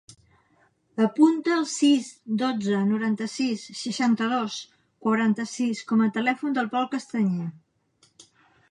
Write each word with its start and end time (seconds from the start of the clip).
Apunta 1.07 1.51
el 1.55 1.67
sis, 1.73 2.07
dotze, 2.43 2.79
noranta-sis, 2.93 3.67
seixanta-dos, 3.83 4.57
quaranta-sis 5.05 5.87
com 5.93 6.03
a 6.03 6.11
telèfon 6.19 6.59
del 6.59 6.73
Pol 6.75 6.91
Castañer. 6.97 7.49